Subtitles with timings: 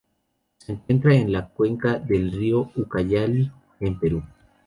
[0.57, 3.51] Se encuentran en la cuenca del río Ucayali,
[3.81, 4.23] en Perú.